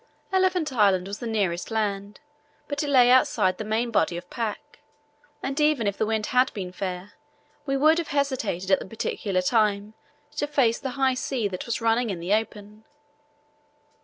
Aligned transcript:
Elephant 0.31 0.73
Island 0.73 1.07
was 1.07 1.19
the 1.19 1.27
nearest 1.27 1.69
land, 1.69 2.19
but 2.67 2.81
it 2.81 2.89
lay 2.89 3.11
outside 3.11 3.59
the 3.59 3.63
main 3.63 3.91
body 3.91 4.17
of 4.17 4.27
pack, 4.31 4.79
and 5.43 5.59
even 5.59 5.85
if 5.85 5.95
the 5.95 6.07
wind 6.07 6.25
had 6.33 6.51
been 6.55 6.71
fair 6.71 7.11
we 7.67 7.77
would 7.77 7.99
have 7.99 8.07
hesitated 8.07 8.71
at 8.71 8.79
that 8.79 8.89
particular 8.89 9.43
time 9.43 9.93
to 10.37 10.47
face 10.47 10.79
the 10.79 10.89
high 10.97 11.13
sea 11.13 11.47
that 11.49 11.67
was 11.67 11.81
running 11.81 12.09
in 12.09 12.19
the 12.19 12.33
open. 12.33 12.83